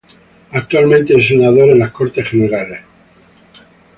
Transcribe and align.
Actualmente 0.53 1.13
es 1.13 1.27
Senador 1.27 1.69
en 1.69 1.77
las 1.77 1.91
Cortes 1.91 2.27
Generales. 2.27 2.79